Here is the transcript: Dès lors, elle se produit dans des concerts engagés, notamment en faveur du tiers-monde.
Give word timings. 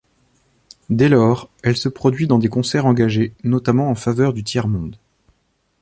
Dès 0.89 1.09
lors, 1.09 1.51
elle 1.61 1.77
se 1.77 1.87
produit 1.87 2.25
dans 2.25 2.39
des 2.39 2.47
concerts 2.47 2.87
engagés, 2.87 3.35
notamment 3.43 3.91
en 3.91 3.93
faveur 3.93 4.33
du 4.33 4.43
tiers-monde. 4.43 4.95